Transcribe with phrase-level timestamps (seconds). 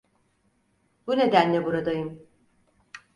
[1.07, 2.27] Bu nedenle buradayım.